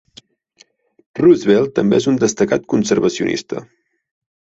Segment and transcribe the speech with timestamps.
[1.19, 3.63] Roosevelt també és un destacat conservacionista.